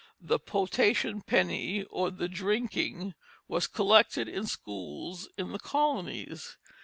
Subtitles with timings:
[0.19, 3.13] The "potation penny," or "the drinking,"
[3.47, 6.57] was collected in schools in the colonies.